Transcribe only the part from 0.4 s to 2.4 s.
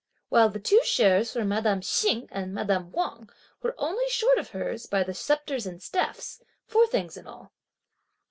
the two shares for madame Hsing